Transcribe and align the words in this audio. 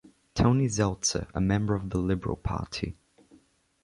Toni 0.33 0.65
Zeltzer, 0.67 1.27
a 1.35 1.39
member 1.39 1.75
of 1.75 1.91
the 1.91 1.99
Liberal 1.99 2.35
Party. 2.35 2.97